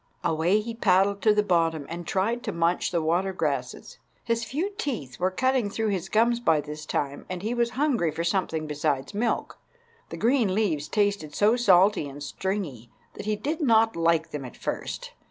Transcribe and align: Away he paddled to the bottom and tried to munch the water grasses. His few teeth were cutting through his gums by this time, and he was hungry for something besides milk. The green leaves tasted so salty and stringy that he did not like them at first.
Away 0.23 0.61
he 0.61 0.73
paddled 0.73 1.21
to 1.21 1.31
the 1.31 1.43
bottom 1.43 1.85
and 1.87 2.07
tried 2.07 2.41
to 2.45 2.51
munch 2.51 2.89
the 2.89 3.03
water 3.03 3.31
grasses. 3.31 3.99
His 4.23 4.43
few 4.43 4.71
teeth 4.75 5.19
were 5.19 5.29
cutting 5.29 5.69
through 5.69 5.89
his 5.89 6.09
gums 6.09 6.39
by 6.39 6.59
this 6.59 6.87
time, 6.87 7.23
and 7.29 7.43
he 7.43 7.53
was 7.53 7.69
hungry 7.77 8.09
for 8.09 8.23
something 8.23 8.65
besides 8.65 9.13
milk. 9.13 9.59
The 10.09 10.17
green 10.17 10.55
leaves 10.55 10.87
tasted 10.87 11.35
so 11.35 11.55
salty 11.55 12.09
and 12.09 12.23
stringy 12.23 12.89
that 13.13 13.27
he 13.27 13.35
did 13.35 13.61
not 13.61 13.95
like 13.95 14.31
them 14.31 14.43
at 14.43 14.57
first. 14.57 15.11